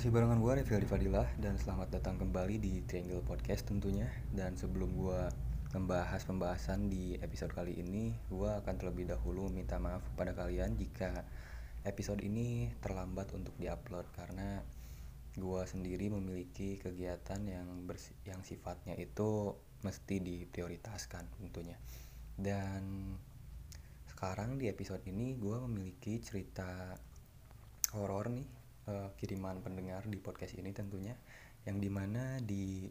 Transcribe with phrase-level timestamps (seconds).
[0.00, 4.08] Masih barengan gue Revi Fadilah dan selamat datang kembali di Triangle Podcast tentunya.
[4.32, 5.28] Dan sebelum gue
[5.76, 11.12] membahas pembahasan di episode kali ini Gue akan terlebih dahulu minta maaf kepada kalian jika
[11.84, 14.64] episode ini terlambat untuk diupload Karena
[15.36, 17.68] gue sendiri memiliki kegiatan yang,
[18.24, 19.52] yang sifatnya itu
[19.84, 21.76] mesti diprioritaskan tentunya.
[22.40, 23.12] Dan
[24.08, 26.96] sekarang di episode ini gue memiliki cerita
[27.92, 28.59] horor nih
[28.90, 31.14] uh, kiriman pendengar di podcast ini tentunya
[31.62, 32.90] yang di mana di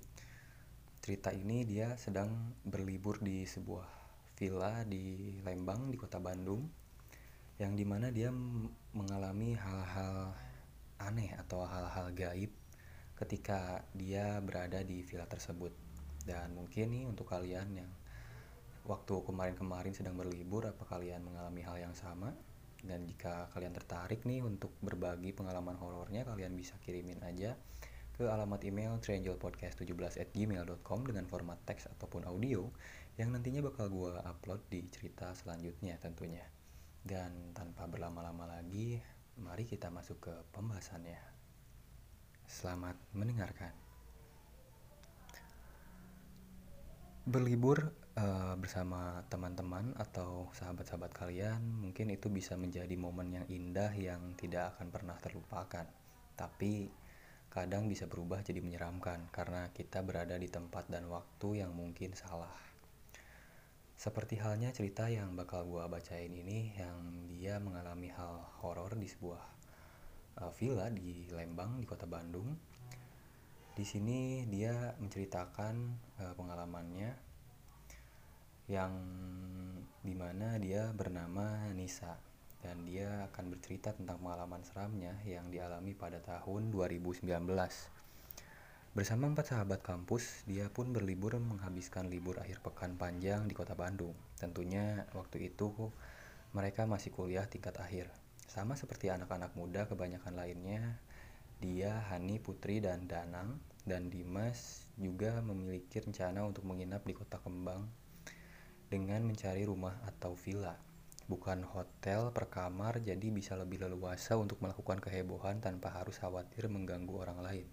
[1.04, 3.88] cerita ini dia sedang berlibur di sebuah
[4.40, 6.64] villa di Lembang di kota Bandung
[7.60, 8.32] yang di mana dia
[8.96, 10.32] mengalami hal-hal
[11.04, 12.52] aneh atau hal-hal gaib
[13.20, 15.76] ketika dia berada di villa tersebut.
[16.24, 17.92] Dan mungkin nih untuk kalian yang
[18.88, 22.32] waktu kemarin-kemarin sedang berlibur apa kalian mengalami hal yang sama
[22.84, 27.58] dan jika kalian tertarik nih untuk berbagi pengalaman horornya kalian bisa kirimin aja
[28.20, 32.68] ke alamat email trianglepodcast17@gmail.com dengan format teks ataupun audio
[33.16, 36.44] yang nantinya bakal gue upload di cerita selanjutnya tentunya.
[37.00, 39.00] Dan tanpa berlama-lama lagi
[39.40, 41.16] mari kita masuk ke pembahasannya.
[42.44, 43.72] Selamat mendengarkan.
[47.24, 54.36] Berlibur uh, bersama teman-teman atau sahabat-sahabat kalian mungkin itu bisa menjadi momen yang indah yang
[54.36, 55.88] tidak akan pernah terlupakan.
[56.36, 56.92] Tapi
[57.50, 62.54] kadang bisa berubah jadi menyeramkan karena kita berada di tempat dan waktu yang mungkin salah.
[64.00, 69.44] Seperti halnya cerita yang bakal gua bacain ini yang dia mengalami hal horor di sebuah
[70.40, 72.56] uh, villa di Lembang di kota Bandung.
[73.76, 75.76] Di sini dia menceritakan
[76.20, 77.29] uh, pengalamannya
[78.70, 78.94] yang
[80.06, 82.22] di mana dia bernama Nisa
[82.62, 87.26] dan dia akan bercerita tentang pengalaman seramnya yang dialami pada tahun 2019.
[88.94, 94.14] Bersama empat sahabat kampus, dia pun berlibur menghabiskan libur akhir pekan panjang di kota Bandung.
[94.38, 95.74] Tentunya waktu itu
[96.54, 98.10] mereka masih kuliah tingkat akhir.
[98.46, 100.98] Sama seperti anak-anak muda kebanyakan lainnya,
[101.62, 108.09] dia, Hani, Putri, dan Danang, dan Dimas juga memiliki rencana untuk menginap di kota Kembang
[108.90, 110.74] dengan mencari rumah atau villa.
[111.30, 117.14] Bukan hotel per kamar, jadi bisa lebih leluasa untuk melakukan kehebohan tanpa harus khawatir mengganggu
[117.14, 117.68] orang lain.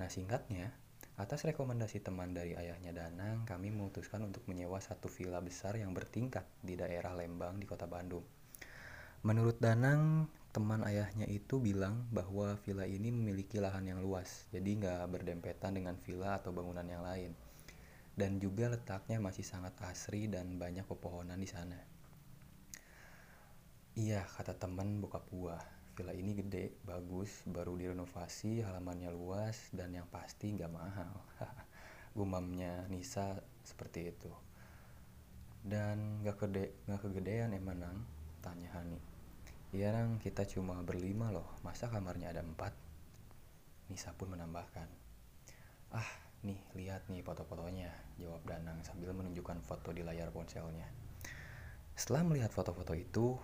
[0.00, 0.72] Nah singkatnya,
[1.20, 6.48] atas rekomendasi teman dari ayahnya Danang, kami memutuskan untuk menyewa satu villa besar yang bertingkat
[6.64, 8.24] di daerah Lembang di kota Bandung.
[9.26, 15.04] Menurut Danang, teman ayahnya itu bilang bahwa villa ini memiliki lahan yang luas, jadi nggak
[15.10, 17.36] berdempetan dengan villa atau bangunan yang lain.
[18.18, 21.78] Dan juga letaknya masih sangat asri dan banyak pepohonan di sana.
[23.94, 25.54] Iya, kata teman bokap gua,
[25.94, 31.14] villa ini gede, bagus, baru direnovasi, halamannya luas, dan yang pasti nggak mahal.
[32.18, 34.30] Gumamnya Nisa seperti itu.
[35.62, 37.98] Dan gak, kede, gak kegedean emang nang?
[38.42, 38.98] Tanya Hani.
[39.70, 42.74] Iya nang, kita cuma berlima loh, masa kamarnya ada empat?
[43.90, 44.88] Nisa pun menambahkan.
[45.94, 47.90] Ah, nih lihat nih foto-fotonya,
[48.22, 50.86] jawab Danang sambil menunjukkan foto di layar ponselnya.
[51.98, 53.34] Setelah melihat foto-foto itu,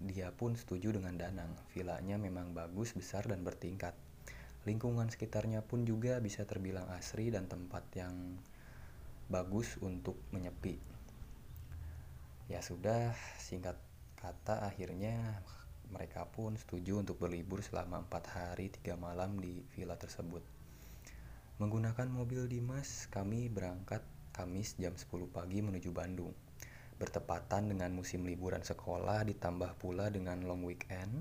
[0.00, 1.52] dia pun setuju dengan Danang.
[1.76, 3.92] Vilanya memang bagus, besar, dan bertingkat.
[4.64, 8.40] Lingkungan sekitarnya pun juga bisa terbilang asri dan tempat yang
[9.28, 10.80] bagus untuk menyepi.
[12.48, 13.76] Ya sudah, singkat
[14.16, 15.44] kata akhirnya
[15.92, 20.59] mereka pun setuju untuk berlibur selama empat hari tiga malam di villa tersebut.
[21.60, 24.00] Menggunakan mobil Dimas, kami berangkat
[24.32, 26.32] Kamis jam 10 pagi menuju Bandung.
[26.96, 31.20] Bertepatan dengan musim liburan sekolah ditambah pula dengan long weekend,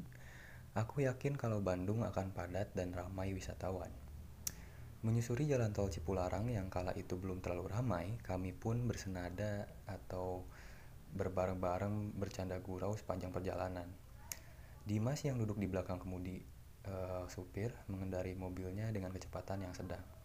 [0.80, 3.92] aku yakin kalau Bandung akan padat dan ramai wisatawan.
[5.04, 10.48] Menyusuri jalan tol Cipularang yang kala itu belum terlalu ramai, kami pun bersenada atau
[11.20, 13.92] berbareng-bareng bercanda gurau sepanjang perjalanan.
[14.88, 16.40] Dimas yang duduk di belakang kemudi
[16.88, 20.19] uh, supir mengendari mobilnya dengan kecepatan yang sedang.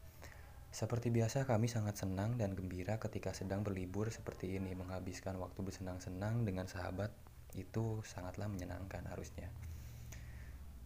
[0.74, 6.42] Seperti biasa kami sangat senang dan gembira ketika sedang berlibur seperti ini menghabiskan waktu bersenang-senang
[6.42, 7.14] dengan sahabat
[7.54, 9.54] itu sangatlah menyenangkan harusnya.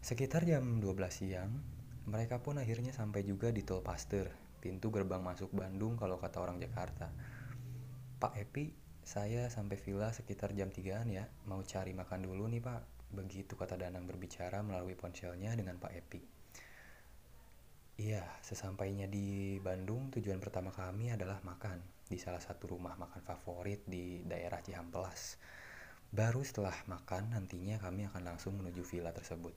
[0.05, 1.57] Sekitar jam 12 siang,
[2.05, 4.29] mereka pun akhirnya sampai juga di Tol Pasteur,
[4.61, 7.09] pintu gerbang masuk Bandung kalau kata orang Jakarta.
[8.21, 8.69] Pak Epi,
[9.01, 13.09] saya sampai villa sekitar jam 3an ya, mau cari makan dulu nih pak.
[13.09, 16.38] Begitu kata Danang berbicara melalui ponselnya dengan Pak Epi.
[17.99, 23.83] Iya, sesampainya di Bandung, tujuan pertama kami adalah makan di salah satu rumah makan favorit
[23.91, 25.35] di daerah Cihampelas.
[26.07, 29.51] Baru setelah makan, nantinya kami akan langsung menuju villa tersebut.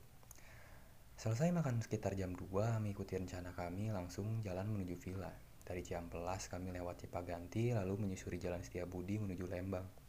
[1.21, 5.29] Selesai makan sekitar jam 2, mengikuti rencana kami langsung jalan menuju villa.
[5.61, 10.00] Dari Ciampelas kami lewat Cipaganti lalu menyusuri jalan Setiabudi menuju Lembang.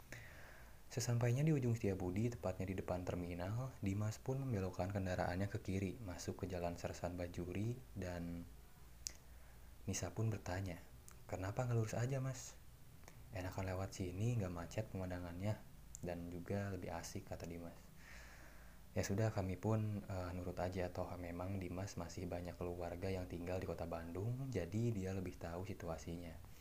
[0.93, 6.45] Sesampainya di ujung Setiabudi, tepatnya di depan terminal, Dimas pun membelokkan kendaraannya ke kiri, masuk
[6.45, 8.45] ke jalan Sersan Bajuri, dan
[9.89, 10.77] Nisa pun bertanya,
[11.25, 12.53] kenapa nggak lurus aja mas?
[13.33, 15.57] Enakan lewat sini, nggak macet pemandangannya,
[16.05, 17.73] dan juga lebih asik, kata Dimas.
[18.93, 23.57] Ya sudah, kami pun uh, nurut aja, toh memang Dimas masih banyak keluarga yang tinggal
[23.57, 26.52] di kota Bandung, jadi dia lebih tahu situasinya.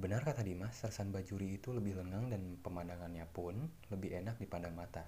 [0.00, 5.04] Benar kata Dimas, Sersan Bajuri itu lebih lengang dan pemandangannya pun lebih enak dipandang mata.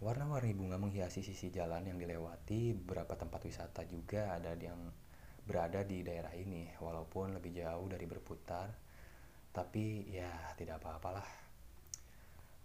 [0.00, 4.88] Warna-warni bunga menghiasi sisi jalan yang dilewati, beberapa tempat wisata juga ada yang
[5.44, 8.72] berada di daerah ini, walaupun lebih jauh dari berputar,
[9.52, 11.28] tapi ya tidak apa-apalah.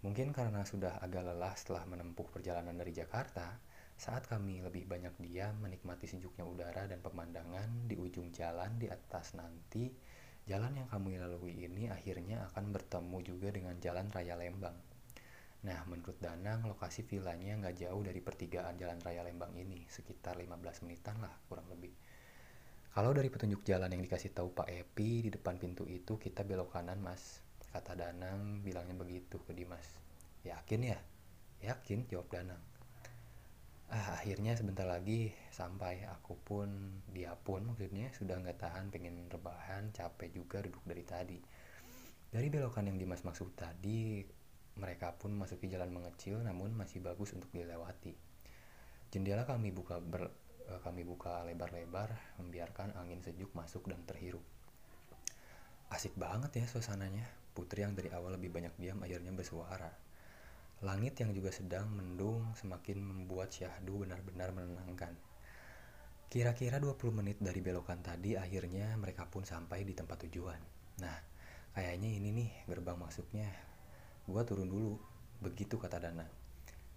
[0.00, 3.58] Mungkin karena sudah agak lelah setelah menempuh perjalanan dari Jakarta,
[3.96, 9.36] saat kami lebih banyak diam menikmati sejuknya udara dan pemandangan di ujung jalan di atas
[9.36, 9.88] nanti,
[10.46, 14.78] jalan yang kami lalui ini akhirnya akan bertemu juga dengan jalan raya Lembang.
[15.66, 20.86] Nah, menurut Danang, lokasi villanya nggak jauh dari pertigaan jalan raya Lembang ini, sekitar 15
[20.86, 21.90] menitan lah kurang lebih.
[22.94, 26.78] Kalau dari petunjuk jalan yang dikasih tahu Pak Epi di depan pintu itu kita belok
[26.78, 27.42] kanan mas,
[27.74, 29.98] kata Danang bilangnya begitu ke Dimas.
[30.46, 30.98] Yakin ya?
[31.66, 32.75] Yakin, jawab Danang.
[33.86, 39.94] Ah, akhirnya sebentar lagi sampai aku pun, dia pun maksudnya sudah nggak tahan pengen rebahan,
[39.94, 41.38] capek juga duduk dari tadi.
[42.26, 44.26] Dari belokan yang Dimas maksud tadi,
[44.76, 48.12] mereka pun masuki jalan mengecil namun masih bagus untuk dilewati.
[49.14, 50.34] Jendela kami buka ber,
[50.66, 52.10] Eh, kami buka lebar-lebar,
[52.42, 54.42] membiarkan angin sejuk masuk dan terhirup.
[55.94, 57.22] Asik banget ya suasananya.
[57.54, 59.94] Putri yang dari awal lebih banyak diam akhirnya bersuara.
[60.84, 65.16] Langit yang juga sedang mendung semakin membuat Syahdu benar-benar menenangkan.
[66.28, 70.60] Kira-kira 20 menit dari belokan tadi akhirnya mereka pun sampai di tempat tujuan.
[71.00, 71.16] Nah,
[71.72, 73.48] kayaknya ini nih gerbang masuknya.
[74.28, 75.00] Gua turun dulu,
[75.40, 76.28] begitu kata Dana.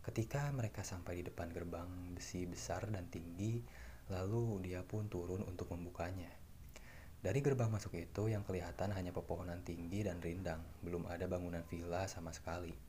[0.04, 3.64] Ketika mereka sampai di depan gerbang besi besar dan tinggi,
[4.12, 6.28] lalu dia pun turun untuk membukanya.
[7.24, 12.12] Dari gerbang masuk itu yang kelihatan hanya pepohonan tinggi dan rindang, belum ada bangunan villa
[12.12, 12.89] sama sekali.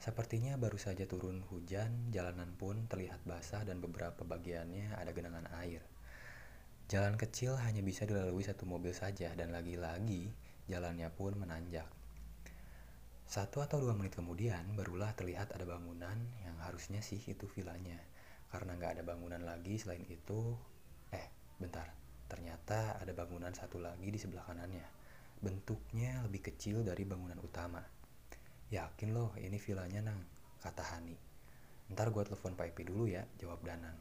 [0.00, 5.84] Sepertinya baru saja turun hujan, jalanan pun terlihat basah dan beberapa bagiannya ada genangan air.
[6.88, 10.32] Jalan kecil hanya bisa dilalui satu mobil saja dan lagi-lagi
[10.72, 11.84] jalannya pun menanjak.
[13.28, 16.16] Satu atau dua menit kemudian barulah terlihat ada bangunan
[16.48, 18.00] yang harusnya sih itu vilanya.
[18.48, 20.56] Karena nggak ada bangunan lagi selain itu,
[21.12, 21.28] eh
[21.60, 21.92] bentar,
[22.24, 24.88] ternyata ada bangunan satu lagi di sebelah kanannya.
[25.44, 27.99] Bentuknya lebih kecil dari bangunan utama.
[28.70, 30.22] Yakin loh ini vilanya nang,
[30.62, 31.18] kata Hani.
[31.90, 33.98] Ntar gue telepon Pak Epi dulu ya, jawab Danang.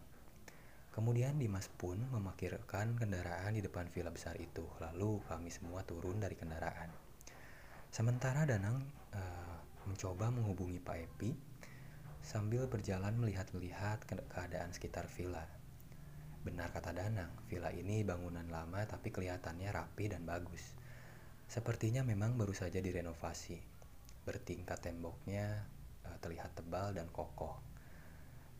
[0.93, 6.37] Kemudian Dimas pun memakirkan kendaraan di depan villa besar itu, lalu kami semua turun dari
[6.37, 6.93] kendaraan.
[7.89, 8.77] Sementara Danang
[9.17, 9.57] uh,
[9.89, 11.33] mencoba menghubungi Pak Epi
[12.21, 15.49] sambil berjalan melihat-lihat ke keadaan sekitar villa.
[16.45, 20.77] Benar kata Danang, villa ini bangunan lama tapi kelihatannya rapi dan bagus.
[21.49, 23.78] Sepertinya memang baru saja direnovasi.
[24.29, 25.65] Bertingkat temboknya
[26.05, 27.57] uh, terlihat tebal dan kokoh.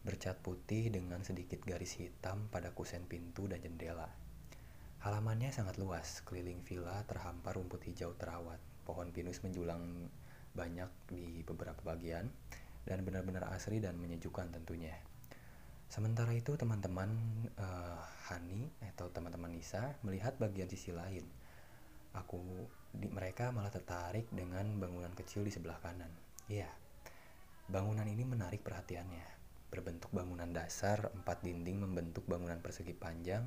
[0.02, 4.10] Bercat putih dengan sedikit garis hitam pada kusen pintu dan jendela.
[5.06, 10.10] Halamannya sangat luas, keliling villa terhampar rumput hijau terawat pohon pinus menjulang
[10.58, 12.26] banyak di beberapa bagian
[12.90, 14.98] dan benar-benar asri dan menyejukkan tentunya.
[15.86, 17.14] Sementara itu teman-teman
[17.62, 21.26] uh, Hani atau teman-teman Nisa melihat bagian sisi lain.
[22.18, 26.10] Aku di, mereka malah tertarik dengan bangunan kecil di sebelah kanan.
[26.50, 26.70] Iya,
[27.70, 29.38] bangunan ini menarik perhatiannya.
[29.70, 33.46] Berbentuk bangunan dasar, empat dinding membentuk bangunan persegi panjang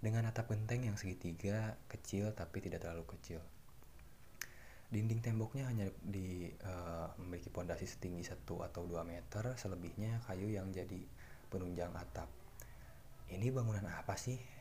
[0.00, 3.44] dengan atap genteng yang segitiga kecil tapi tidak terlalu kecil.
[4.90, 10.72] Dinding temboknya hanya di uh, memiliki pondasi setinggi 1 atau 2 meter, selebihnya kayu yang
[10.74, 10.98] jadi
[11.46, 12.26] penunjang atap.
[13.30, 14.59] Ini bangunan apa sih?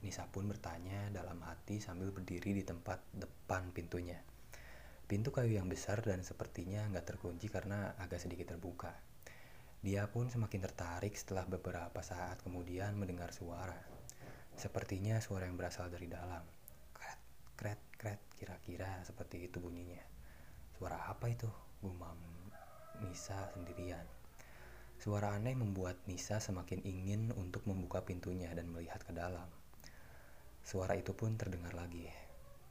[0.00, 4.16] Nisa pun bertanya dalam hati sambil berdiri di tempat depan pintunya.
[5.04, 8.94] Pintu kayu yang besar dan sepertinya nggak terkunci karena agak sedikit terbuka.
[9.80, 13.76] Dia pun semakin tertarik setelah beberapa saat kemudian mendengar suara.
[14.54, 16.44] Sepertinya suara yang berasal dari dalam.
[16.94, 17.20] Kret,
[17.56, 20.00] kret, kret kira-kira seperti itu bunyinya
[20.80, 21.44] suara apa itu
[21.84, 22.16] gumam
[23.04, 24.08] Nisa sendirian
[24.96, 29.44] suara aneh membuat Nisa semakin ingin untuk membuka pintunya dan melihat ke dalam
[30.70, 32.06] suara itu pun terdengar lagi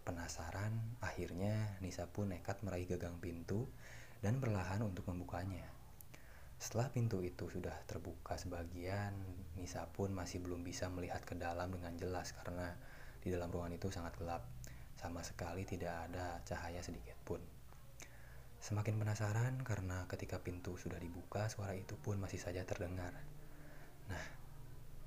[0.08, 0.72] penasaran
[1.04, 3.68] akhirnya Nisa pun nekat meraih gagang pintu
[4.24, 5.68] dan perlahan untuk membukanya
[6.60, 9.16] Setelah pintu itu sudah terbuka sebagian,
[9.56, 12.76] Nisa pun masih belum bisa melihat ke dalam dengan jelas karena
[13.24, 14.44] di dalam ruangan itu sangat gelap.
[15.00, 17.40] Sama sekali tidak ada cahaya sedikit pun.
[18.60, 23.16] Semakin penasaran karena ketika pintu sudah dibuka, suara itu pun masih saja terdengar.
[24.12, 24.26] Nah,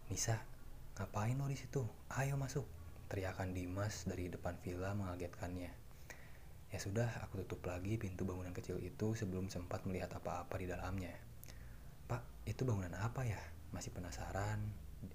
[0.09, 0.41] Nisa,
[0.97, 1.85] ngapain lo di situ?
[2.17, 2.82] Ayo masuk.
[3.13, 5.69] Teriakan Dimas dari depan villa mengagetkannya.
[6.73, 11.13] Ya sudah, aku tutup lagi pintu bangunan kecil itu sebelum sempat melihat apa-apa di dalamnya.
[12.09, 13.37] Pak, itu bangunan apa ya?
[13.77, 14.65] Masih penasaran,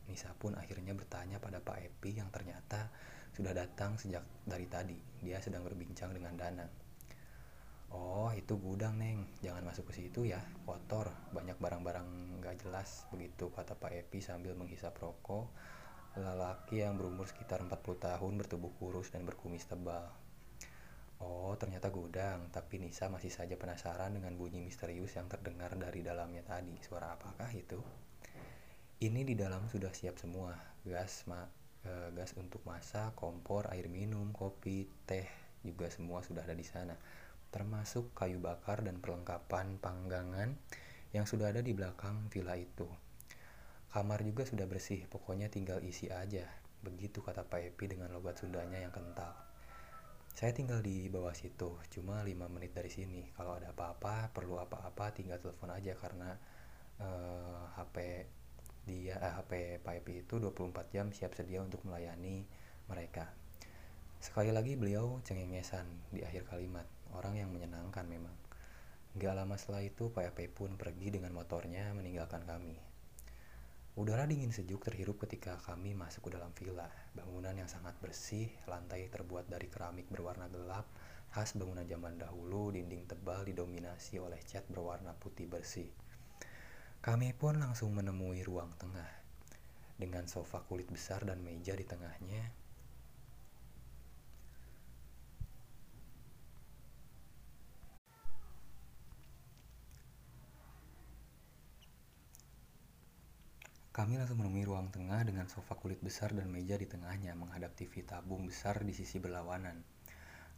[0.06, 2.94] Nisa pun akhirnya bertanya pada Pak Epi yang ternyata
[3.34, 5.02] sudah datang sejak dari tadi.
[5.26, 6.70] Dia sedang berbincang dengan Danang.
[7.90, 9.26] Oh, itu gudang, Neng.
[9.42, 10.38] Jangan masuk ke situ ya.
[10.70, 13.10] Kotor, banyak barang-barang gak jelas.
[13.10, 15.50] Begitu kata Pak Epi sambil menghisap rokok.
[16.18, 20.10] Lelaki yang berumur sekitar 40 tahun bertubuh kurus dan berkumis tebal.
[21.22, 22.50] Oh, ternyata gudang.
[22.50, 26.74] Tapi Nisa masih saja penasaran dengan bunyi misterius yang terdengar dari dalamnya tadi.
[26.82, 27.78] Suara apakah itu?
[28.98, 30.58] Ini di dalam sudah siap semua.
[30.82, 31.46] Gas, ma
[31.86, 35.30] eh, gas untuk masak, kompor, air minum, kopi, teh
[35.62, 36.98] juga semua sudah ada di sana
[37.52, 40.60] termasuk kayu bakar dan perlengkapan panggangan
[41.16, 42.88] yang sudah ada di belakang villa itu.
[43.98, 46.46] Kamar juga sudah bersih, pokoknya tinggal isi aja.
[46.86, 49.34] Begitu kata Pak Epi dengan logat Sundanya yang kental.
[50.38, 53.26] Saya tinggal di bawah situ, cuma 5 menit dari sini.
[53.34, 56.30] Kalau ada apa-apa, perlu apa-apa, tinggal telepon aja karena
[57.02, 57.98] uh, eh, HP
[58.86, 62.46] dia eh, HP Pak Epi itu 24 jam siap sedia untuk melayani
[62.86, 63.34] mereka.
[64.22, 66.86] Sekali lagi beliau cengengesan di akhir kalimat
[67.18, 68.38] orang yang menyenangkan memang.
[69.18, 72.87] Gak lama setelah itu, Pak Epe pun pergi dengan motornya meninggalkan kami.
[73.98, 76.86] Udara dingin sejuk terhirup ketika kami masuk ke dalam villa.
[77.18, 80.86] Bangunan yang sangat bersih, lantai terbuat dari keramik berwarna gelap,
[81.34, 85.90] khas bangunan zaman dahulu, dinding tebal didominasi oleh cat berwarna putih bersih.
[87.02, 89.10] Kami pun langsung menemui ruang tengah.
[89.98, 92.54] Dengan sofa kulit besar dan meja di tengahnya,
[103.98, 108.06] Kami langsung menemui ruang tengah dengan sofa kulit besar dan meja di tengahnya menghadap TV
[108.06, 109.82] tabung besar di sisi berlawanan.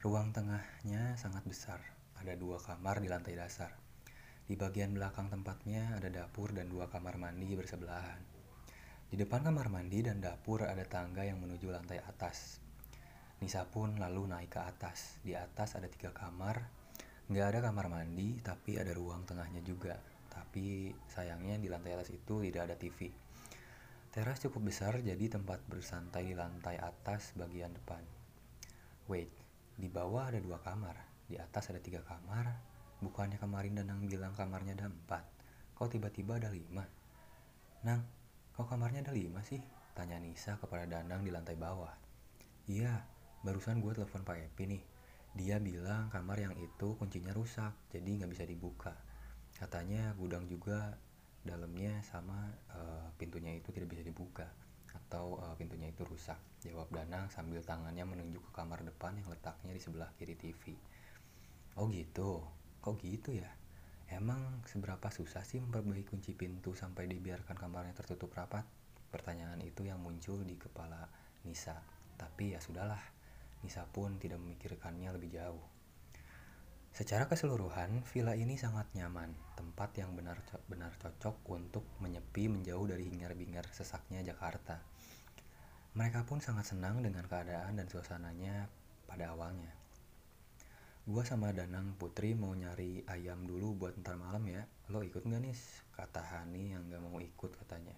[0.03, 1.79] Ruang tengahnya sangat besar,
[2.19, 3.71] ada dua kamar di lantai dasar.
[4.43, 8.19] Di bagian belakang tempatnya ada dapur dan dua kamar mandi bersebelahan.
[9.07, 12.59] Di depan kamar mandi dan dapur ada tangga yang menuju lantai atas.
[13.39, 15.15] Nisa pun lalu naik ke atas.
[15.23, 16.67] Di atas ada tiga kamar.
[17.31, 19.95] Nggak ada kamar mandi, tapi ada ruang tengahnya juga.
[20.27, 23.28] Tapi sayangnya di lantai atas itu tidak ada TV.
[24.09, 28.01] Teras cukup besar jadi tempat bersantai di lantai atas bagian depan.
[29.05, 29.29] Wait,
[29.77, 30.97] di bawah ada dua kamar,
[31.29, 32.49] di atas ada tiga kamar.
[33.05, 35.21] Bukannya kemarin Danang bilang kamarnya ada empat.
[35.77, 36.89] Kok tiba-tiba ada lima?
[37.85, 38.01] Nang,
[38.57, 39.61] kok kamarnya ada lima sih?
[39.93, 41.93] Tanya Nisa kepada Danang di lantai bawah.
[42.65, 43.05] Iya,
[43.45, 44.83] barusan gue telepon Pak Epi nih.
[45.37, 48.97] Dia bilang kamar yang itu kuncinya rusak, jadi nggak bisa dibuka.
[49.53, 50.97] Katanya gudang juga
[51.43, 54.47] dalamnya sama uh, pintunya itu tidak bisa dibuka
[54.89, 56.37] atau uh, pintunya itu rusak.
[56.59, 60.75] Jawab Danang sambil tangannya menunjuk ke kamar depan yang letaknya di sebelah kiri TV
[61.79, 62.43] oh gitu?
[62.83, 63.47] Kok gitu ya?
[64.11, 68.67] Emang seberapa susah sih memperbaiki kunci pintu sampai dibiarkan kamarnya tertutup rapat?
[69.09, 71.07] Pertanyaan itu yang muncul di kepala
[71.47, 71.79] Nisa.
[72.19, 72.99] Tapi ya sudahlah
[73.63, 75.78] Nisa pun tidak memikirkannya lebih jauh
[76.89, 83.69] Secara keseluruhan, villa ini sangat nyaman, tempat yang benar-benar cocok untuk menyepi menjauh dari hingar-bingar
[83.71, 84.81] sesaknya Jakarta.
[85.93, 88.69] Mereka pun sangat senang dengan keadaan dan suasananya
[89.09, 89.73] pada awalnya.
[91.09, 94.61] Gua sama Danang Putri mau nyari ayam dulu buat ntar malam ya.
[94.93, 95.57] Lo ikut gak nih?
[95.97, 97.97] Kata Hani yang gak mau ikut katanya.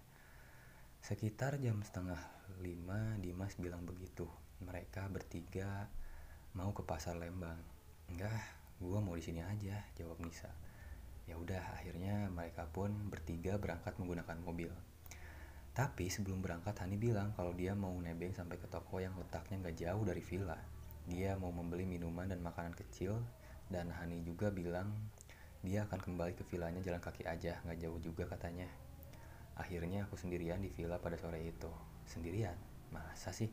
[1.03, 2.21] Sekitar jam setengah
[2.63, 4.29] lima Dimas bilang begitu.
[4.63, 5.91] Mereka bertiga
[6.55, 7.59] mau ke pasar Lembang.
[8.07, 8.39] Enggak,
[8.81, 10.49] Gua mau di sini aja, jawab Nisa.
[11.29, 14.73] Ya udah, akhirnya mereka pun bertiga berangkat menggunakan mobil.
[15.71, 19.77] Tapi sebelum berangkat Hani bilang kalau dia mau nebeng sampai ke toko yang letaknya nggak
[19.79, 20.59] jauh dari villa.
[21.07, 23.21] Dia mau membeli minuman dan makanan kecil
[23.71, 24.91] dan Hani juga bilang
[25.61, 28.67] dia akan kembali ke villanya jalan kaki aja, nggak jauh juga katanya.
[29.55, 31.69] Akhirnya aku sendirian di villa pada sore itu.
[32.09, 32.57] Sendirian?
[32.91, 33.47] Masa sih?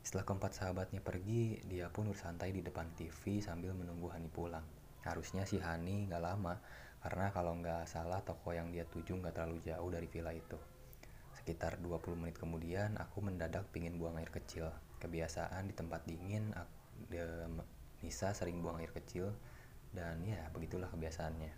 [0.00, 4.64] Setelah keempat sahabatnya pergi, dia pun bersantai di depan TV sambil menunggu Hani pulang.
[5.04, 6.56] Harusnya si Hani gak lama,
[7.00, 10.56] karena kalau nggak salah toko yang dia tuju nggak terlalu jauh dari villa itu.
[11.36, 14.68] Sekitar 20 menit kemudian, aku mendadak pingin buang air kecil.
[15.00, 16.52] Kebiasaan di tempat dingin,
[17.08, 17.48] de,
[18.04, 19.32] Nisa sering buang air kecil,
[19.92, 21.52] dan ya begitulah kebiasaannya.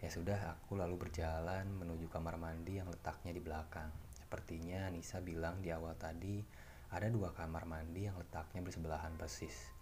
[0.00, 3.92] Ya sudah, aku lalu berjalan menuju kamar mandi yang letaknya di belakang.
[4.16, 6.40] Sepertinya Nisa bilang di awal tadi
[6.92, 9.72] ada dua kamar mandi yang letaknya bersebelahan persis.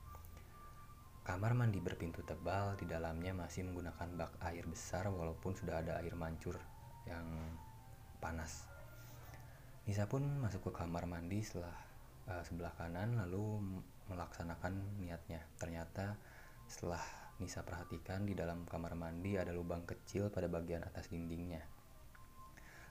[1.26, 6.14] Kamar mandi berpintu tebal, di dalamnya masih menggunakan bak air besar walaupun sudah ada air
[6.14, 6.54] mancur
[7.10, 7.26] yang
[8.22, 8.70] panas.
[9.90, 11.74] Nisa pun masuk ke kamar mandi setelah
[12.30, 13.58] uh, sebelah kanan lalu
[14.06, 15.42] melaksanakan niatnya.
[15.58, 16.14] Ternyata
[16.70, 17.02] setelah
[17.42, 21.79] Nisa perhatikan di dalam kamar mandi ada lubang kecil pada bagian atas dindingnya.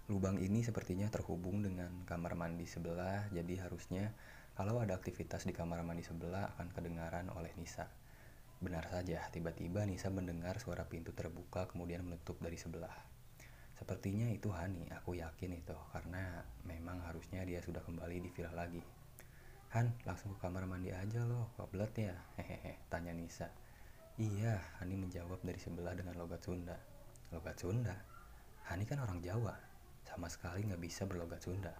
[0.09, 4.09] Lubang ini sepertinya terhubung dengan kamar mandi sebelah, jadi harusnya
[4.57, 7.85] kalau ada aktivitas di kamar mandi sebelah akan kedengaran oleh Nisa.
[8.57, 12.89] Benar saja, tiba-tiba Nisa mendengar suara pintu terbuka kemudian menutup dari sebelah.
[13.77, 18.81] Sepertinya itu Hani, aku yakin itu, karena memang harusnya dia sudah kembali di villa lagi.
[19.77, 22.17] Han, langsung ke kamar mandi aja loh, kebelet ya?
[22.41, 23.53] Hehehe, tanya Nisa.
[24.17, 26.81] Iya, Hani menjawab dari sebelah dengan logat Sunda.
[27.29, 27.93] Logat Sunda?
[28.65, 29.68] Hani kan orang Jawa,
[30.07, 31.73] sama sekali nggak bisa berlogat Sunda.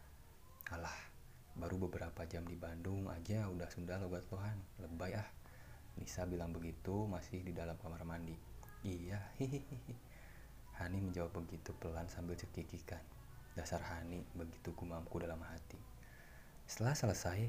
[0.74, 0.96] Alah,
[1.58, 5.30] baru beberapa jam di Bandung aja udah Sunda logat lohan, lebay ah.
[6.00, 8.32] Nisa bilang begitu masih di dalam kamar mandi.
[8.88, 9.96] Iya, hihihi.
[10.80, 13.04] Hani menjawab begitu pelan sambil cekikikan.
[13.52, 15.76] Dasar Hani, begitu gumamku dalam hati.
[16.64, 17.40] Setelah selesai,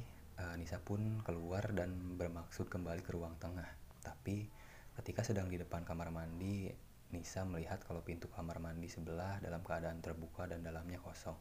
[0.43, 3.71] uh, Nisa pun keluar dan bermaksud kembali ke ruang tengah.
[4.03, 4.50] Tapi
[4.99, 6.67] ketika sedang di depan kamar mandi,
[7.11, 11.35] Nisa melihat kalau pintu kamar mandi sebelah dalam keadaan terbuka dan dalamnya kosong.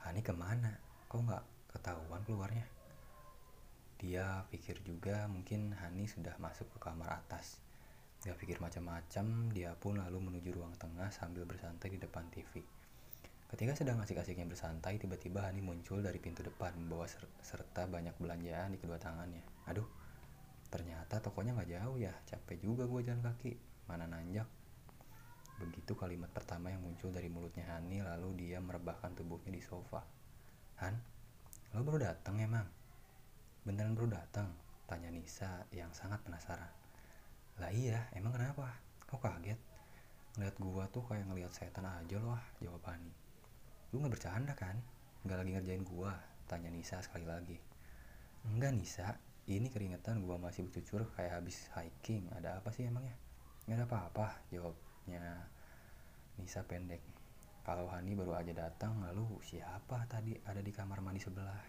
[0.00, 0.72] Hani ke mana?
[1.04, 1.44] Kok nggak
[1.76, 2.64] ketahuan keluarnya?
[4.00, 7.60] Dia pikir juga mungkin Hani sudah masuk ke kamar atas.
[8.24, 12.64] Gak pikir macam-macam, dia pun lalu menuju ruang tengah sambil bersantai di depan TV.
[13.52, 18.72] Ketika sedang asik-asiknya bersantai, tiba-tiba Hani muncul dari pintu depan membawa ser serta banyak belanjaan
[18.72, 19.44] di kedua tangannya.
[19.68, 19.84] Aduh,
[20.72, 23.52] ternyata tokonya gak jauh ya, capek juga gue jalan kaki,
[23.88, 24.48] mana nanjak.
[25.60, 30.02] Begitu kalimat pertama yang muncul dari mulutnya Hani, lalu dia merebahkan tubuhnya di sofa.
[30.82, 30.94] Han,
[31.72, 32.66] lo baru datang emang?
[33.62, 34.50] Beneran baru datang?
[34.84, 36.68] Tanya Nisa yang sangat penasaran.
[37.62, 38.76] Lah iya, emang kenapa?
[39.06, 39.56] Kok kaget?
[40.34, 43.14] Ngeliat gua tuh kayak ngeliat setan aja loh, jawab Hani.
[43.94, 44.76] Lu gak bercanda kan?
[45.22, 46.12] Gak lagi ngerjain gua?
[46.50, 47.56] Tanya Nisa sekali lagi.
[48.44, 49.16] Enggak Nisa,
[49.48, 52.28] ini keringetan gua masih bercucur kayak habis hiking.
[52.34, 53.23] Ada apa sih emangnya?
[53.64, 55.24] Gak ada apa-apa, jawabnya
[56.36, 57.00] Nisa pendek.
[57.64, 61.64] Kalau Hani baru aja datang, lalu siapa tadi ada di kamar mandi sebelah?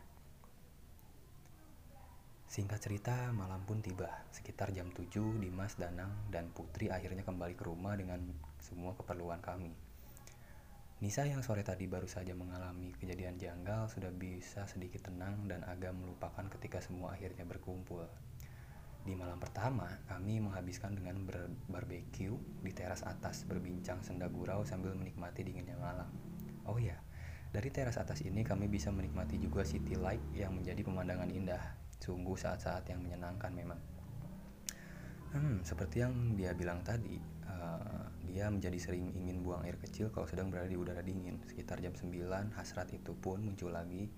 [2.52, 4.12] Singkat cerita, malam pun tiba.
[4.28, 8.20] Sekitar jam 7, Dimas, Danang, dan Putri akhirnya kembali ke rumah dengan
[8.60, 9.72] semua keperluan kami.
[11.00, 15.92] Nisa yang sore tadi baru saja mengalami kejadian janggal sudah bisa sedikit tenang dan agak
[15.92, 18.08] melupakan ketika semua akhirnya berkumpul.
[19.06, 22.34] Di malam pertama, kami menghabiskan dengan berbarbecue
[22.66, 26.10] di teras atas, berbincang senda gurau sambil menikmati dinginnya malam.
[26.66, 26.98] Oh ya,
[27.54, 31.62] dari teras atas ini kami bisa menikmati juga city light yang menjadi pemandangan indah.
[32.02, 33.78] Sungguh saat-saat yang menyenangkan memang.
[35.38, 40.26] Hmm, seperti yang dia bilang tadi, uh, dia menjadi sering ingin buang air kecil kalau
[40.26, 41.38] sedang berada di udara dingin.
[41.46, 44.10] Sekitar jam 9, hasrat itu pun muncul lagi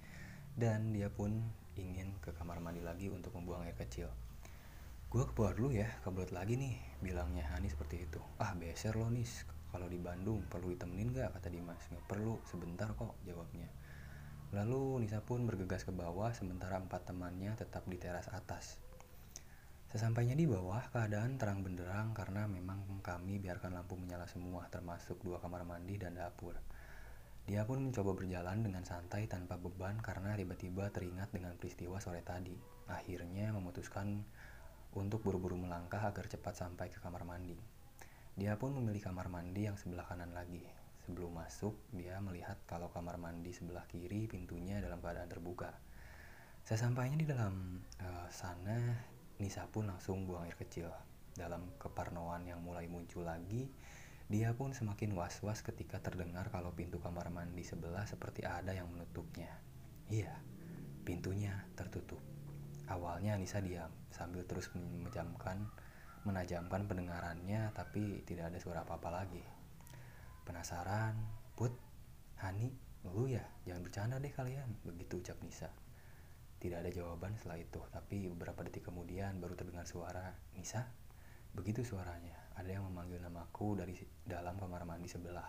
[0.55, 1.43] dan dia pun
[1.75, 4.07] ingin ke kamar mandi lagi untuk membuang air kecil.
[5.07, 8.19] Gue ke bawah dulu ya, kebelet lagi nih, bilangnya Hani seperti itu.
[8.43, 11.31] Ah, beser lo nis, kalau di Bandung perlu ditemenin gak?
[11.39, 11.79] Kata Dimas.
[11.87, 13.71] Gak perlu, sebentar kok, jawabnya.
[14.51, 18.83] Lalu Nisa pun bergegas ke bawah sementara empat temannya tetap di teras atas.
[19.87, 25.39] Sesampainya di bawah, keadaan terang benderang karena memang kami biarkan lampu menyala semua termasuk dua
[25.39, 26.59] kamar mandi dan dapur.
[27.47, 32.59] Dia pun mencoba berjalan dengan santai tanpa beban karena tiba-tiba teringat dengan peristiwa sore tadi.
[32.91, 34.27] Akhirnya memutuskan
[34.97, 37.53] untuk buru-buru melangkah agar cepat sampai ke kamar mandi.
[38.33, 40.61] Dia pun memilih kamar mandi yang sebelah kanan lagi.
[41.05, 45.71] Sebelum masuk, dia melihat kalau kamar mandi sebelah kiri pintunya dalam keadaan terbuka.
[46.67, 48.75] Sesampainya di dalam uh, sana,
[49.39, 50.91] Nisa pun langsung buang air kecil.
[51.31, 53.71] Dalam keparnoan yang mulai muncul lagi,
[54.27, 59.55] dia pun semakin was-was ketika terdengar kalau pintu kamar mandi sebelah seperti ada yang menutupnya.
[60.11, 60.35] Iya,
[61.07, 62.36] pintunya tertutup.
[62.87, 65.67] Awalnya Nisa diam sambil terus menjamkan
[66.23, 69.43] menajamkan pendengarannya tapi tidak ada suara apa-apa lagi.
[70.43, 71.15] Penasaran?
[71.55, 71.71] Put?
[72.43, 72.71] Hani?
[73.07, 73.43] Lu ya?
[73.63, 74.67] Jangan bercanda deh kalian.
[74.83, 75.71] Begitu ucap Nisa.
[76.57, 80.89] Tidak ada jawaban setelah itu, tapi beberapa detik kemudian baru terdengar suara Nisa.
[81.53, 83.93] Begitu suaranya, ada yang memanggil namaku dari
[84.25, 85.47] dalam kamar mandi sebelah.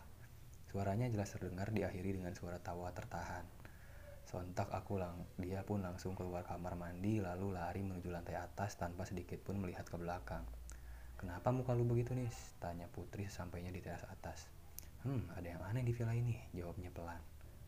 [0.68, 3.57] Suaranya jelas terdengar diakhiri dengan suara tawa tertahan.
[4.28, 9.08] Sontak aku lang, dia pun langsung keluar kamar mandi lalu lari menuju lantai atas tanpa
[9.08, 10.44] sedikit pun melihat ke belakang.
[11.16, 12.28] Kenapa muka lu begitu nih?
[12.60, 14.52] Tanya Putri sesampainya di teras atas.
[15.00, 17.16] Hmm, ada yang aneh di villa ini, jawabnya pelan.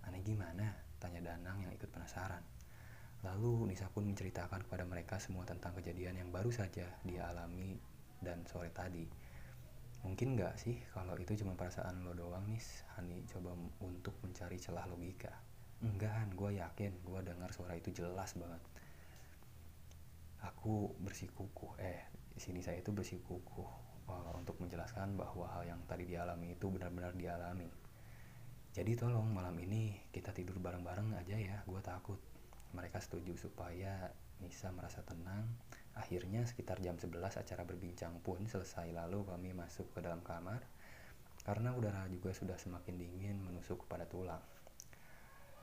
[0.05, 0.69] Aneh gimana?
[1.01, 2.45] Tanya Danang yang ikut penasaran.
[3.25, 7.81] Lalu Nisa pun menceritakan kepada mereka semua tentang kejadian yang baru saja dia alami
[8.21, 9.09] dan sore tadi.
[10.05, 12.61] Mungkin nggak sih kalau itu cuma perasaan lo doang nih,
[13.01, 15.50] Hani coba untuk mencari celah logika.
[15.81, 18.61] Enggak, gue yakin gue dengar suara itu jelas banget.
[20.45, 22.05] Aku bersikukuh, eh
[22.37, 23.71] sini saya itu bersikukuh
[24.09, 27.69] uh, untuk menjelaskan bahwa hal yang tadi dialami itu benar-benar dialami.
[28.77, 32.21] Jadi tolong malam ini kita tidur bareng-bareng aja ya, gue takut.
[32.77, 34.13] Mereka setuju supaya
[34.45, 35.49] Nisa merasa tenang.
[35.97, 40.61] Akhirnya sekitar jam 11 acara berbincang pun selesai lalu kami masuk ke dalam kamar
[41.41, 44.45] karena udara juga sudah semakin dingin menusuk kepada tulang.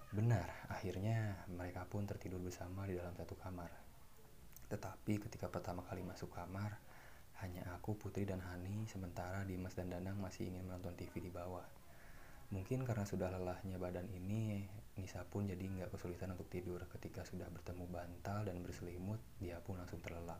[0.07, 3.67] Benar, akhirnya mereka pun tertidur bersama di dalam satu kamar.
[4.71, 6.79] Tetapi ketika pertama kali masuk kamar,
[7.43, 11.67] hanya aku, Putri, dan Hani, sementara Dimas dan Danang masih ingin menonton TV di bawah.
[12.55, 14.63] Mungkin karena sudah lelahnya badan ini,
[14.95, 16.79] Nisa pun jadi nggak kesulitan untuk tidur.
[16.87, 20.39] Ketika sudah bertemu bantal dan berselimut, dia pun langsung terlelap.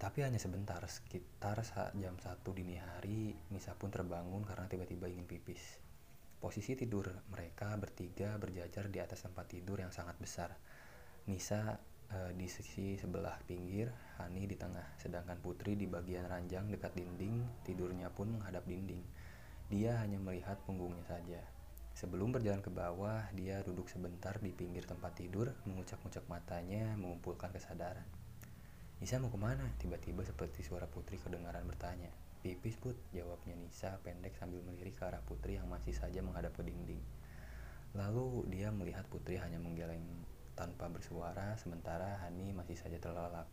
[0.00, 5.28] Tapi hanya sebentar, sekitar saat jam 1 dini hari, Nisa pun terbangun karena tiba-tiba ingin
[5.28, 5.87] pipis.
[6.38, 10.54] Posisi tidur mereka bertiga berjajar di atas tempat tidur yang sangat besar.
[11.26, 11.74] Nisa
[12.14, 13.90] uh, di sisi sebelah pinggir,
[14.22, 19.02] Hani di tengah, sedangkan Putri di bagian ranjang dekat dinding, tidurnya pun menghadap dinding.
[19.66, 21.42] Dia hanya melihat punggungnya saja.
[21.98, 28.06] Sebelum berjalan ke bawah, dia duduk sebentar di pinggir tempat tidur, mengucap-ngucap matanya, mengumpulkan kesadaran.
[29.02, 29.66] Nisa mau ke mana?
[29.82, 32.27] Tiba-tiba seperti suara Putri kedengaran bertanya.
[32.38, 36.62] Pipis put, jawabnya Nisa pendek sambil melirik ke arah Putri yang masih saja menghadap ke
[36.62, 37.02] dinding.
[37.98, 40.06] Lalu dia melihat Putri hanya menggeleng
[40.54, 43.50] tanpa bersuara, sementara Hani masih saja terlelap.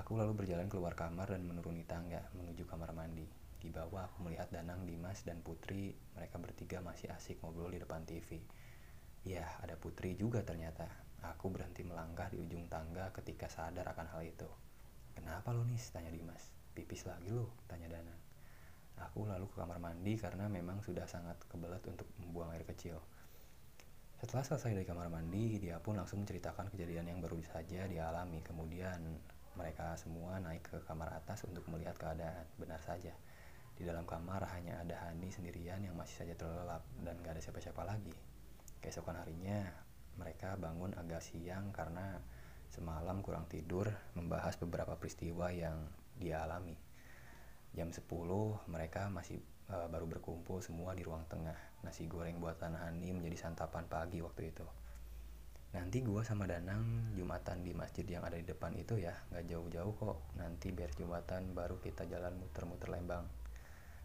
[0.00, 3.28] Aku lalu berjalan keluar kamar dan menuruni tangga menuju kamar mandi.
[3.60, 5.92] Di bawah aku melihat Danang, Dimas, dan Putri.
[6.16, 8.40] Mereka bertiga masih asik ngobrol di depan TV.
[9.28, 10.88] Ya, ada Putri juga ternyata.
[11.24, 14.48] Aku berhenti melangkah di ujung tangga ketika sadar akan hal itu.
[15.16, 15.80] Kenapa lo nih?
[15.80, 16.63] Tanya Dimas.
[16.74, 17.54] Pipis lagi lo?
[17.70, 18.20] Tanya Danang.
[19.10, 22.98] Aku lalu ke kamar mandi karena memang sudah sangat kebelet untuk membuang air kecil.
[24.18, 28.42] Setelah selesai dari kamar mandi, dia pun langsung menceritakan kejadian yang baru saja dialami.
[28.42, 29.02] Kemudian
[29.54, 32.46] mereka semua naik ke kamar atas untuk melihat keadaan.
[32.58, 33.14] Benar saja,
[33.74, 37.82] di dalam kamar hanya ada Hani sendirian yang masih saja terlelap dan gak ada siapa-siapa
[37.82, 38.14] lagi.
[38.78, 39.66] Keesokan harinya,
[40.14, 42.22] mereka bangun agak siang karena
[42.70, 46.76] semalam kurang tidur membahas beberapa peristiwa yang dia alami.
[47.74, 48.06] Jam 10
[48.70, 51.56] mereka masih uh, baru berkumpul semua di ruang tengah.
[51.82, 54.66] Nasi goreng buatan Hani menjadi santapan pagi waktu itu.
[55.74, 59.94] Nanti gua sama Danang Jumatan di masjid yang ada di depan itu ya, nggak jauh-jauh
[59.98, 60.18] kok.
[60.38, 63.26] Nanti biar Jumatan baru kita jalan muter-muter Lembang.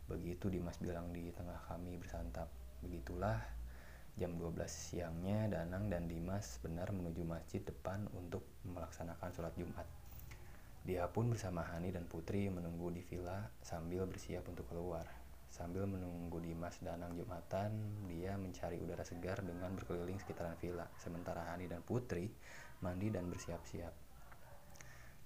[0.10, 2.50] Begitu Dimas bilang di tengah kami bersantap.
[2.82, 3.38] Begitulah
[4.17, 9.98] jam 12 siangnya Danang dan Dimas benar menuju masjid depan untuk melaksanakan sholat Jumat.
[10.88, 15.06] Dia pun bersama Hani dan Putri menunggu di villa sambil bersiap untuk keluar.
[15.50, 20.88] Sambil menunggu Dimas Danang Jumatan, dia mencari udara segar dengan berkeliling sekitaran villa.
[20.96, 22.30] Sementara Hani dan Putri
[22.80, 23.92] mandi dan bersiap-siap.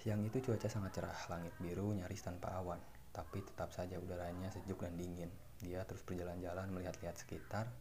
[0.03, 2.81] Siang itu cuaca sangat cerah, langit biru nyaris tanpa awan.
[3.13, 5.29] Tapi tetap saja udaranya sejuk dan dingin.
[5.63, 7.71] Dia terus berjalan-jalan melihat-lihat sekitar,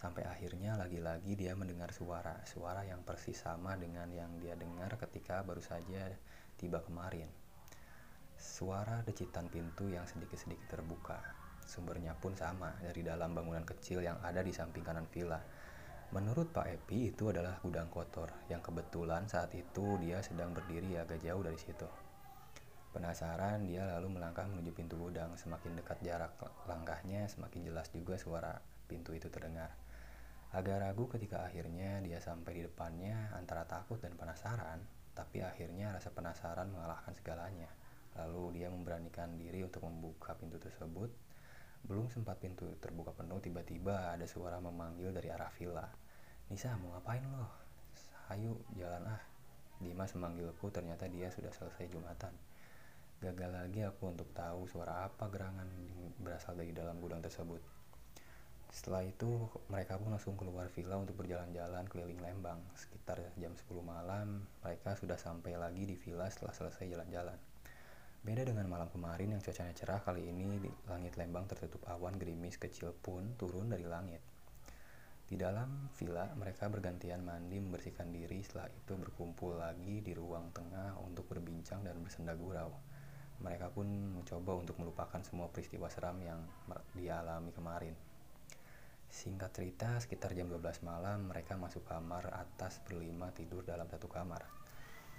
[0.00, 2.40] sampai akhirnya lagi-lagi dia mendengar suara.
[2.48, 6.08] Suara yang persis sama dengan yang dia dengar ketika baru saja
[6.56, 7.28] tiba kemarin.
[8.40, 11.20] Suara decitan pintu yang sedikit-sedikit terbuka.
[11.68, 15.36] Sumbernya pun sama dari dalam bangunan kecil yang ada di samping kanan villa.
[16.16, 21.20] Menurut Pak Epi itu adalah gudang kotor yang kebetulan saat itu dia sedang berdiri agak
[21.20, 21.86] jauh dari situ.
[22.90, 25.36] Penasaran, dia lalu melangkah menuju pintu gudang.
[25.36, 26.34] Semakin dekat jarak
[26.66, 28.58] langkahnya, semakin jelas juga suara
[28.90, 29.79] pintu itu terdengar.
[30.50, 34.82] Agak ragu ketika akhirnya dia sampai di depannya antara takut dan penasaran,
[35.14, 37.70] tapi akhirnya rasa penasaran mengalahkan segalanya.
[38.18, 41.30] Lalu dia memberanikan diri untuk membuka pintu tersebut
[41.86, 45.88] belum sempat pintu terbuka penuh, tiba-tiba ada suara memanggil dari arah villa.
[46.52, 47.48] Nisa, mau ngapain lo?
[48.28, 49.22] Ayo, jalan ah.
[49.80, 52.36] Dimas memanggilku, ternyata dia sudah selesai Jumatan.
[53.24, 55.68] Gagal lagi aku untuk tahu suara apa gerangan
[56.20, 57.64] berasal dari dalam gudang tersebut.
[58.70, 62.62] Setelah itu, mereka pun langsung keluar villa untuk berjalan-jalan keliling Lembang.
[62.78, 67.34] Sekitar jam 10 malam, mereka sudah sampai lagi di villa setelah selesai jalan-jalan.
[68.22, 72.62] Beda dengan malam kemarin yang cuacanya cerah, kali ini di langit Lembang tertutup awan gerimis
[72.62, 74.22] kecil pun turun dari langit.
[75.26, 80.94] Di dalam villa, mereka bergantian mandi membersihkan diri, setelah itu berkumpul lagi di ruang tengah
[81.02, 82.70] untuk berbincang dan bersenda gurau.
[83.40, 86.44] mereka pun mencoba untuk melupakan semua peristiwa seram yang
[86.92, 87.96] dia alami kemarin.
[89.10, 94.46] Singkat cerita, sekitar jam 12 malam mereka masuk kamar atas berlima tidur dalam satu kamar.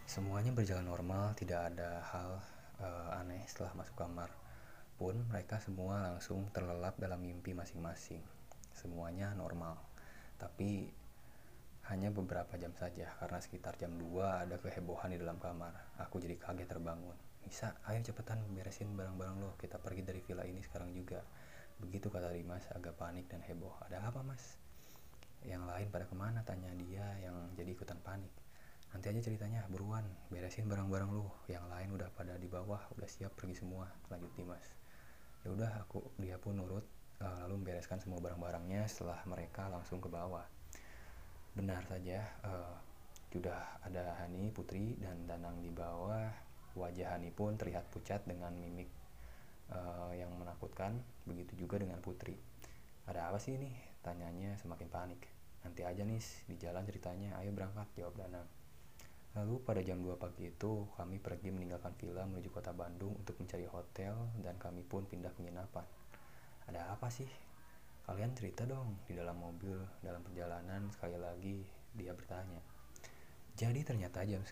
[0.08, 2.40] Semuanya berjalan normal, tidak ada hal
[2.80, 4.32] uh, aneh setelah masuk kamar.
[4.96, 8.24] Pun mereka semua langsung terlelap dalam mimpi masing-masing.
[8.72, 9.76] Semuanya normal.
[10.40, 10.88] Tapi
[11.92, 16.00] hanya beberapa jam saja karena sekitar jam 2 ada kehebohan di dalam kamar.
[16.00, 17.20] Aku jadi kaget terbangun.
[17.44, 19.52] Nisa, ayo cepetan beresin barang-barang lo.
[19.60, 21.20] Kita pergi dari villa ini sekarang juga.
[21.82, 23.74] Begitu kata Dimas agak panik dan heboh.
[23.90, 24.62] Ada apa mas?
[25.42, 26.46] Yang lain pada ke mana?
[26.46, 28.30] Tanya dia yang jadi ikutan panik.
[28.94, 30.06] Nanti aja ceritanya, buruan.
[30.30, 31.34] Beresin barang-barang lo.
[31.50, 33.90] Yang lain udah pada di bawah, udah siap pergi semua.
[34.14, 34.66] Lanjut Dimas.
[35.42, 36.86] Ya udah, aku dia pun nurut
[37.18, 40.46] eh, lalu membereskan semua barang-barangnya setelah mereka langsung ke bawah.
[41.52, 42.80] Benar saja, uh,
[43.32, 46.32] sudah ada Hani Putri dan Danang di bawah
[46.76, 48.88] Wajah Hani pun terlihat pucat dengan mimik
[49.72, 52.36] uh, yang menakutkan, begitu juga dengan Putri.
[53.08, 53.72] Ada apa sih ini?
[54.04, 55.22] Tanyanya semakin panik.
[55.66, 58.48] Nanti aja nih, di jalan ceritanya, ayo berangkat, jawab Danang.
[59.32, 63.64] Lalu pada jam 2 pagi itu, kami pergi meninggalkan villa menuju kota Bandung untuk mencari
[63.64, 65.88] hotel dan kami pun pindah penginapan.
[66.68, 67.30] Ada apa sih?
[68.04, 71.64] Kalian cerita dong di dalam mobil, dalam perjalanan sekali lagi
[71.96, 72.60] dia bertanya.
[73.56, 74.44] Jadi ternyata jam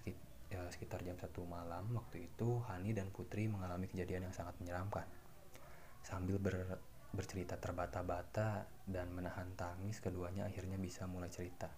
[0.50, 5.06] ya, sekitar jam satu malam waktu itu Hani dan Putri mengalami kejadian yang sangat menyeramkan.
[6.02, 6.82] Sambil ber,
[7.14, 11.70] bercerita terbata-bata dan menahan tangis, keduanya akhirnya bisa mulai cerita.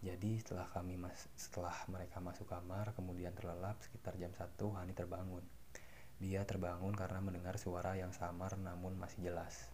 [0.00, 5.44] Jadi setelah kami mas setelah mereka masuk kamar kemudian terlelap sekitar jam satu Hani terbangun.
[6.20, 9.68] Dia terbangun karena mendengar suara yang samar namun masih jelas.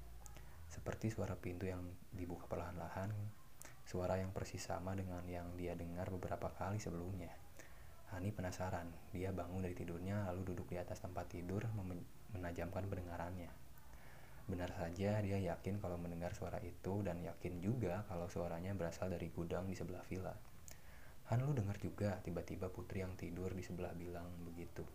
[0.67, 3.15] Seperti suara pintu yang dibuka perlahan-lahan,
[3.87, 7.46] suara yang persis sama dengan yang dia dengar beberapa kali sebelumnya.
[8.15, 8.87] Hani penasaran.
[9.11, 11.67] Dia bangun dari tidurnya lalu duduk di atas tempat tidur
[12.35, 13.51] menajamkan pendengarannya.
[14.47, 19.27] Benar saja dia yakin kalau mendengar suara itu dan yakin juga kalau suaranya berasal dari
[19.35, 20.35] gudang di sebelah villa.
[21.35, 24.87] Han lu dengar juga tiba-tiba putri yang tidur di sebelah bilang begitu.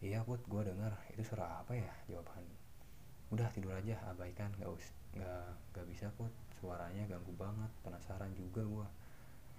[0.00, 0.96] Iya put, gue dengar.
[1.12, 1.92] Itu suara apa ya?
[2.08, 2.44] Jawab Han.
[3.32, 4.48] Udah tidur aja, abaikan.
[4.56, 6.32] Gak, us gak, gak bisa put.
[6.60, 7.68] Suaranya ganggu banget.
[7.84, 8.86] Penasaran juga gue.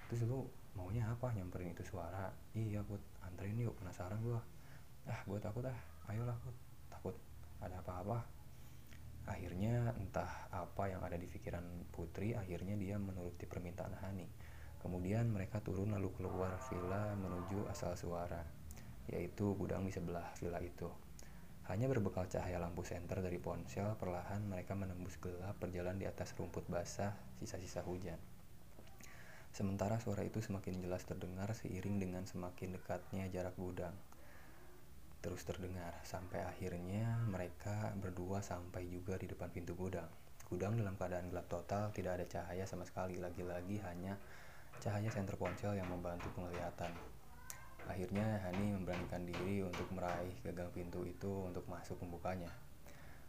[0.10, 1.34] Terus lu maunya apa?
[1.34, 2.30] Nyamperin itu suara.
[2.54, 3.02] Iya put.
[3.26, 4.40] Anterin yuk penasaran gua.
[5.10, 5.80] Ah gua takut ah.
[6.08, 6.54] Ayolah put.
[6.94, 7.16] Takut
[7.58, 8.22] ada apa-apa.
[9.28, 14.30] Akhirnya entah apa yang ada di pikiran putri akhirnya dia menuruti permintaan Hani.
[14.78, 18.40] Kemudian mereka turun lalu keluar villa menuju asal suara
[19.08, 20.88] yaitu gudang di sebelah villa itu.
[21.68, 26.64] Hanya berbekal cahaya lampu senter dari ponsel, perlahan mereka menembus gelap berjalan di atas rumput
[26.72, 28.20] basah sisa-sisa hujan.
[29.58, 33.98] Sementara suara itu semakin jelas terdengar seiring dengan semakin dekatnya jarak gudang.
[35.18, 40.06] Terus terdengar sampai akhirnya mereka berdua sampai juga di depan pintu gudang.
[40.46, 43.18] Gudang dalam keadaan gelap total, tidak ada cahaya sama sekali.
[43.18, 44.22] Lagi-lagi hanya
[44.78, 46.94] cahaya senter ponsel yang membantu penglihatan.
[47.90, 52.54] Akhirnya Hani memberanikan diri untuk meraih gagang pintu itu untuk masuk membukanya.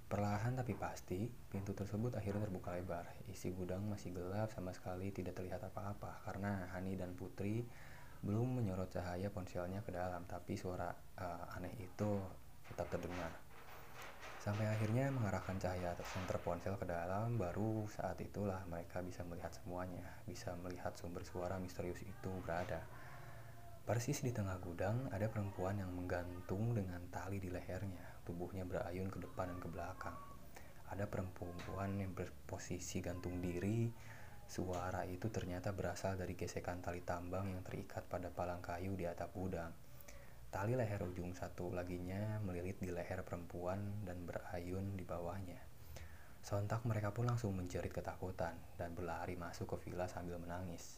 [0.09, 3.05] Perlahan tapi pasti, pintu tersebut akhirnya terbuka lebar.
[3.29, 7.61] Isi gudang masih gelap sama sekali tidak terlihat apa-apa karena Hani dan Putri
[8.25, 10.89] belum menyorot cahaya ponselnya ke dalam, tapi suara
[11.21, 12.25] uh, aneh itu
[12.73, 13.37] tetap terdengar.
[14.41, 20.09] Sampai akhirnya mengarahkan cahaya senter ponsel ke dalam, baru saat itulah mereka bisa melihat semuanya,
[20.25, 22.81] bisa melihat sumber suara misterius itu berada.
[23.85, 29.25] Persis di tengah gudang ada perempuan yang menggantung dengan tali di lehernya tubuhnya berayun ke
[29.25, 30.17] depan dan ke belakang.
[30.93, 33.89] Ada perempuan yang berposisi gantung diri.
[34.45, 39.33] Suara itu ternyata berasal dari gesekan tali tambang yang terikat pada palang kayu di atap
[39.33, 39.73] gudang.
[40.49, 45.61] Tali leher ujung satu laginya melilit di leher perempuan dan berayun di bawahnya.
[46.41, 50.97] Sontak mereka pun langsung menjerit ketakutan dan berlari masuk ke villa sambil menangis.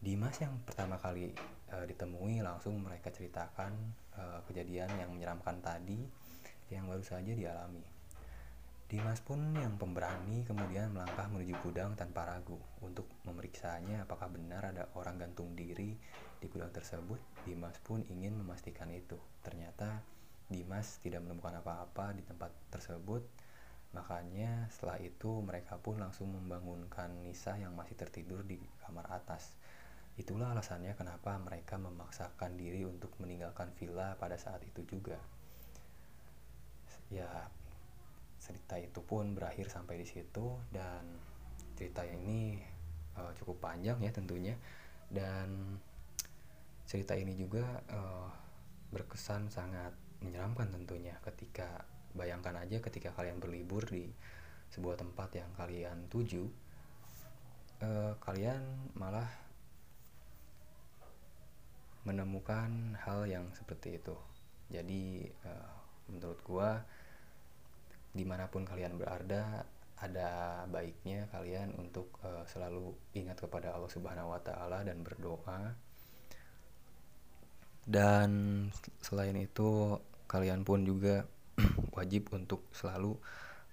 [0.00, 1.34] Dimas yang pertama kali
[1.68, 3.74] e, ditemui langsung mereka ceritakan
[4.16, 6.00] e, kejadian yang menyeramkan tadi
[6.72, 7.98] yang baru saja dialami.
[8.88, 14.88] Dimas pun yang pemberani kemudian melangkah menuju gudang tanpa ragu untuk memeriksanya apakah benar ada
[14.96, 15.92] orang gantung diri
[16.40, 17.20] di gudang tersebut.
[17.44, 19.20] Dimas pun ingin memastikan itu.
[19.44, 20.00] Ternyata
[20.48, 23.20] Dimas tidak menemukan apa-apa di tempat tersebut.
[23.92, 29.52] Makanya setelah itu mereka pun langsung membangunkan Nisa yang masih tertidur di kamar atas.
[30.16, 35.20] Itulah alasannya kenapa mereka memaksakan diri untuk meninggalkan villa pada saat itu juga
[37.08, 37.28] ya
[38.38, 41.04] cerita itu pun berakhir sampai di situ dan
[41.76, 42.58] cerita ini
[43.18, 44.54] uh, cukup panjang ya tentunya.
[45.08, 45.78] Dan
[46.88, 48.28] cerita ini juga uh,
[48.92, 49.92] berkesan sangat
[50.24, 51.84] menyeramkan tentunya ketika
[52.16, 54.08] bayangkan aja ketika kalian berlibur di
[54.72, 56.44] sebuah tempat yang kalian tuju
[57.84, 58.60] uh, kalian
[58.96, 59.28] malah
[62.02, 64.16] menemukan hal yang seperti itu.
[64.72, 65.76] Jadi uh,
[66.08, 66.80] menurut gua
[68.18, 69.62] di mana pun kalian berada
[69.98, 75.74] ada baiknya kalian untuk uh, selalu ingat kepada Allah Subhanahu Wa Taala dan berdoa.
[77.88, 78.30] Dan
[79.02, 79.98] selain itu
[80.30, 81.26] kalian pun juga
[81.96, 83.18] wajib untuk selalu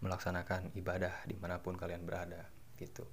[0.02, 2.48] melaksanakan ibadah di mana pun kalian berada
[2.82, 3.06] gitu.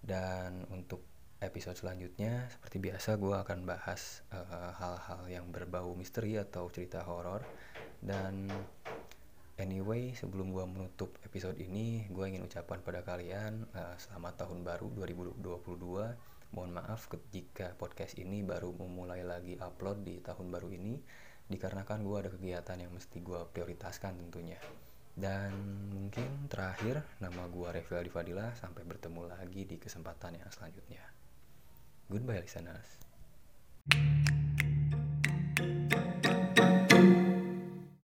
[0.00, 1.00] Dan untuk
[1.40, 7.00] episode selanjutnya seperti biasa gue akan bahas eh, hal-hal uh, yang berbau misteri atau cerita
[7.06, 7.40] horor.
[8.00, 8.48] Dan
[9.60, 14.88] anyway sebelum gue menutup episode ini gue ingin ucapkan pada kalian uh, selamat tahun baru
[14.96, 20.98] 2022 Mohon maaf jika podcast ini baru memulai lagi upload di tahun baru ini
[21.46, 24.58] dikarenakan gue ada kegiatan yang mesti gue prioritaskan tentunya.
[25.14, 25.54] Dan
[25.94, 31.06] mungkin terakhir nama gue Revi Aldi Fadila sampai bertemu lagi di kesempatan yang selanjutnya.
[32.10, 32.98] Goodbye listeners.
[33.90, 34.69] thank you